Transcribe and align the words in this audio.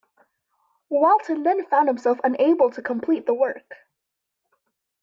Walton 0.89 1.43
then 1.43 1.63
found 1.67 1.87
himself 1.87 2.19
unable 2.23 2.71
to 2.71 2.81
complete 2.81 3.27
the 3.27 3.35
work. 3.35 3.75